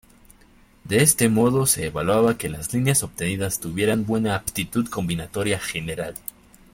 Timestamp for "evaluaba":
1.85-2.35